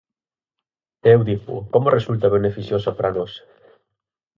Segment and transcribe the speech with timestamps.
[1.05, 3.31] E eu digo: ¿como resulta beneficiosa para nós?